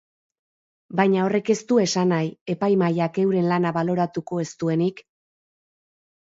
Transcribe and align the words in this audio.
Baina 0.99 1.19
horrek 1.25 1.51
ez 1.53 1.57
du 1.71 1.77
esan 1.81 2.09
nahi 2.13 2.31
epaimahaiak 2.53 3.21
euren 3.25 3.47
lana 3.53 3.75
baloratuko 3.77 4.41
ez 4.47 4.49
duenik. 4.65 5.05